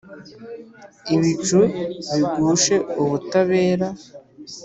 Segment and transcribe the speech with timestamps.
[1.15, 1.61] ibicu
[2.13, 3.87] bigushe ubutabera,